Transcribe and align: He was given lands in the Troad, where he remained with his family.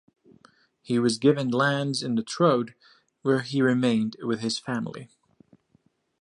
He 0.81 0.97
was 0.97 1.19
given 1.19 1.49
lands 1.51 2.01
in 2.01 2.15
the 2.15 2.23
Troad, 2.23 2.73
where 3.21 3.41
he 3.41 3.61
remained 3.61 4.15
with 4.23 4.39
his 4.39 4.57
family. 4.57 5.11